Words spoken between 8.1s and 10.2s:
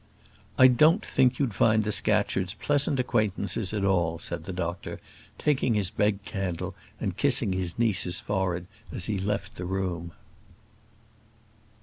forehead as he left the room.